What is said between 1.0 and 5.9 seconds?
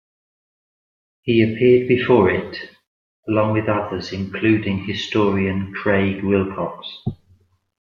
He appeared before it, along with others including historian